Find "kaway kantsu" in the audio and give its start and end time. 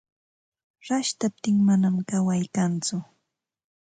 2.09-2.97